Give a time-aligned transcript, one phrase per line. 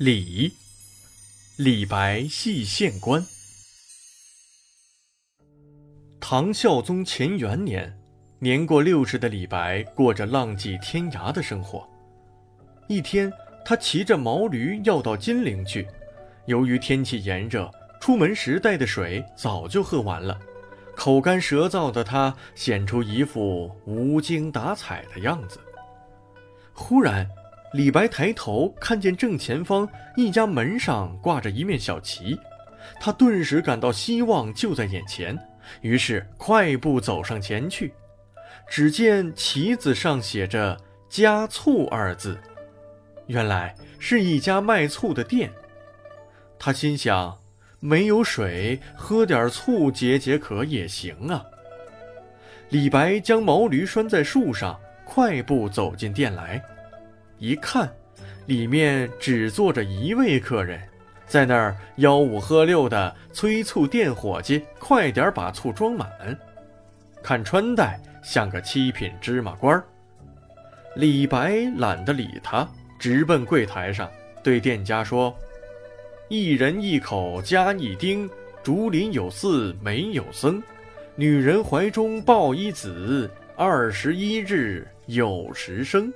[0.00, 0.52] 李，
[1.56, 3.20] 李白系县官。
[6.20, 7.98] 唐孝宗乾元年，
[8.38, 11.84] 年过六十的李白过着浪迹天涯的生活。
[12.86, 13.32] 一天，
[13.64, 15.84] 他骑着毛驴要到金陵去，
[16.46, 17.68] 由于天气炎热，
[18.00, 20.38] 出门时带的水早就喝完了，
[20.94, 25.58] 口干舌燥的他显出一副无精打采的样子。
[26.72, 27.28] 忽然，
[27.74, 32.38] 李白抬头看见正前方一家门上挂着一面小旗，
[32.98, 35.38] 他顿时感到希望就在眼前，
[35.82, 37.92] 于是快步走上前去。
[38.66, 42.38] 只见旗子上写着“加醋”二字，
[43.26, 45.50] 原来是一家卖醋的店。
[46.58, 47.38] 他心想：
[47.80, 51.44] 没有水，喝点醋解解渴也行啊。
[52.70, 56.62] 李白将毛驴拴在树上，快步走进店来。
[57.38, 57.88] 一看，
[58.46, 60.80] 里面只坐着一位客人，
[61.26, 66.08] 在那儿吆五喝六的催促店伙计快点把醋装满。
[67.22, 69.84] 看穿戴像个七品芝麻官儿。
[70.96, 74.10] 李白懒得理他，直奔柜台上，
[74.42, 75.36] 对店家说
[76.28, 78.28] ：“一人一口加一丁，
[78.64, 80.60] 竹林有寺没有僧，
[81.14, 86.12] 女人怀中抱一子，二十一日有时生。”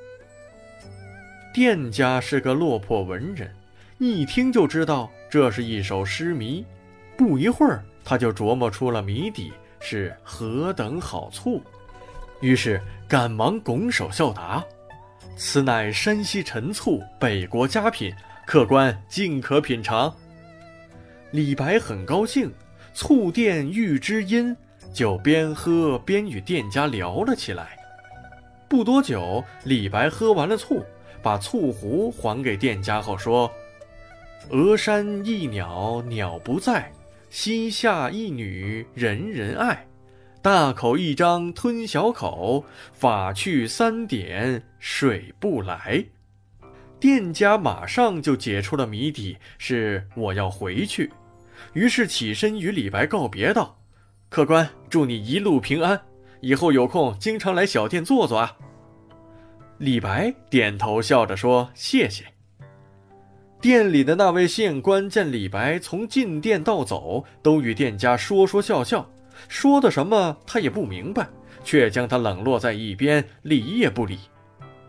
[1.52, 3.52] 店家是个落魄文人，
[3.98, 6.64] 一听就知道这是一首诗谜。
[7.14, 11.62] 不一会儿，他就琢磨出了谜底是何等好醋，
[12.40, 14.64] 于是赶忙拱手笑答
[15.36, 18.14] ：“此乃山西陈醋，北国佳品，
[18.46, 20.12] 客官尽可品尝。”
[21.32, 22.50] 李白很高兴，
[22.94, 24.56] 醋店遇知音，
[24.90, 27.76] 就边喝边与店家聊了起来。
[28.70, 30.82] 不多久，李白喝完了醋。
[31.22, 33.50] 把醋壶还给店家后说
[34.50, 36.92] ：“峨山一鸟鸟不在，
[37.30, 39.86] 西夏一女人人爱。
[40.42, 46.04] 大口一张吞小口，法去三点水不来。”
[46.98, 51.12] 店家马上就解出了谜底，是我要回去。
[51.72, 53.78] 于是起身与李白告别道
[54.28, 56.00] ：“客官，祝你一路平安，
[56.40, 58.56] 以后有空经常来小店坐坐啊。”
[59.82, 62.24] 李白点头笑着说：“谢谢。”
[63.60, 69.04] 店里的那位县官见李白从进店到走都与店家说说笑笑，
[69.48, 71.28] 说的什么他也不明白，
[71.64, 74.20] 却将他冷落在一边，理也不理。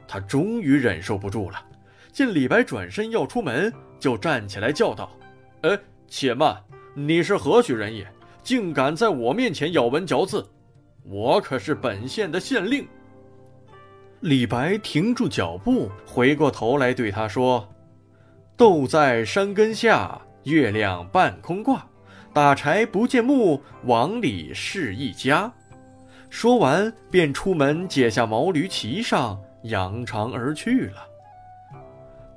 [0.08, 1.58] 他终于忍受不住了，
[2.12, 5.10] 见李白转身要出门，就站起来叫道
[5.62, 5.76] ：“哎，
[6.08, 6.56] 且慢！
[6.94, 8.08] 你是何许人也？
[8.44, 10.48] 竟敢在我面前咬文嚼字？
[11.04, 12.88] 我可是本县的县令。”
[14.24, 17.68] 李白停住脚步，回过头来对他说
[18.56, 21.86] ：“豆在山根下，月亮半空挂。
[22.32, 25.52] 打柴不见木，往里是一家。”
[26.32, 31.06] 说完，便出门解下毛驴，骑上，扬长而去了。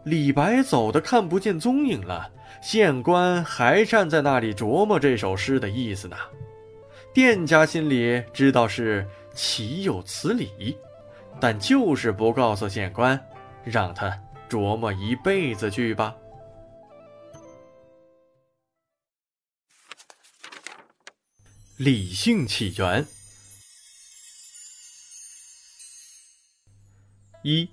[0.02, 2.28] 李白走得看不见踪影了，
[2.60, 6.16] 县官还站在那里琢磨这首诗的意思呢。
[7.14, 10.76] 店家心里知道是岂有此理。
[11.40, 13.20] 但就是不告诉县官，
[13.64, 16.14] 让他琢磨一辈子去吧。
[21.76, 23.06] 李姓起源
[27.42, 27.68] 一，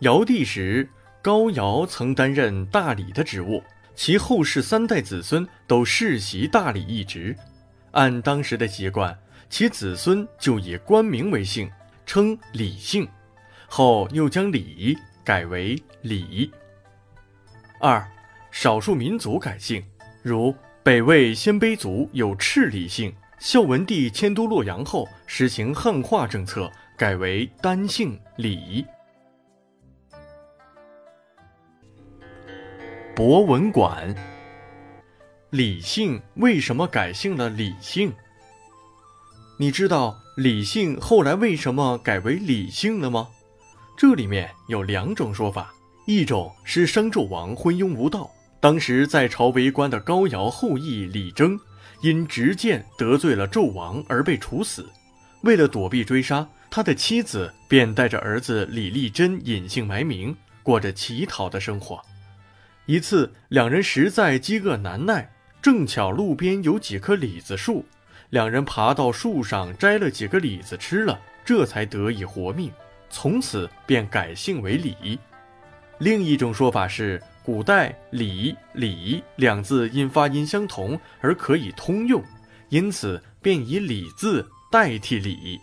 [0.00, 0.88] 尧帝时，
[1.20, 3.62] 高尧曾担任大理的职务，
[3.94, 7.36] 其后世三代子孙都世袭大理一职。
[7.92, 9.16] 按当时的习惯，
[9.50, 11.70] 其子孙就以官名为姓。
[12.06, 13.06] 称李姓，
[13.66, 16.50] 后又将李改为李。
[17.80, 18.02] 二，
[18.50, 19.84] 少数民族改姓，
[20.22, 28.86] 如北魏鲜卑族有赤李姓，孝文帝迁都洛阳后，实行汉化政策，改为单姓李。
[33.14, 34.14] 博文馆，
[35.50, 38.14] 李姓为什么改姓了李姓？
[39.58, 40.20] 你知道？
[40.36, 43.26] 李姓后来为什么改为李姓了吗？
[43.96, 45.72] 这里面有两种说法，
[46.06, 48.30] 一种是商纣王昏庸无道，
[48.60, 51.58] 当时在朝为官的高尧后裔李征，
[52.02, 54.86] 因执剑得罪了纣王而被处死。
[55.40, 61.98] 为了躲避追杀，他的妻子便带着儿子李丽珍隐姓埋名，过着乞讨的生活。
[62.84, 65.32] 一次，两人实在饥饿难耐，
[65.62, 67.86] 正巧路边有几棵李子树。
[68.36, 72.70] 两人爬到树上摘了几个李子吃了，这才得以活命。
[73.08, 75.18] 从此便改姓为李。
[75.96, 82.22] 另一种说法是，古代“李”“李”两字因发音相同而可以通用，
[82.68, 85.58] 因此便以“李”字代替“李”。